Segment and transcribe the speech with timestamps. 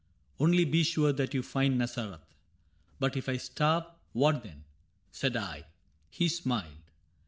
[0.39, 2.33] Only be sure that you find Nazareth.'
[2.77, 4.63] —* But if I starve— what then?'
[5.11, 5.65] said I.—
[6.19, 6.89] He smiled.